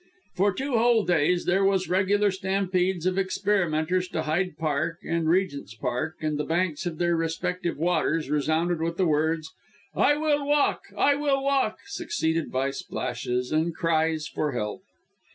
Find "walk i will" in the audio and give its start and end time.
10.47-11.43